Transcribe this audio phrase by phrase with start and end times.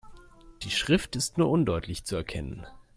[0.63, 2.65] Die Schrift ist nur undeutlich zu erkennen.